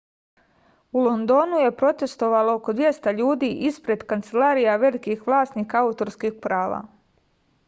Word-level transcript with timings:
u 0.99 1.03
londonu 1.07 1.59
je 1.63 1.73
protestovalo 1.81 2.55
oko 2.61 2.75
200 2.79 3.13
ljudi 3.19 3.51
isped 3.71 4.07
kancelarija 4.15 4.75
velikih 4.87 5.23
vlasnika 5.31 5.83
autorskih 5.87 6.39
prava 6.49 6.83